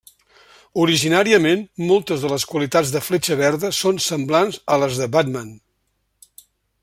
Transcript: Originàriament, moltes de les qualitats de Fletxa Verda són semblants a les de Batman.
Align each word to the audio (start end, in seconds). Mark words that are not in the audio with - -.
Originàriament, 0.83 1.59
moltes 1.91 2.23
de 2.25 2.31
les 2.31 2.45
qualitats 2.53 2.93
de 2.95 3.03
Fletxa 3.09 3.37
Verda 3.43 3.71
són 3.81 4.01
semblants 4.07 4.59
a 4.77 4.83
les 4.85 4.99
de 5.03 5.11
Batman. 5.17 5.55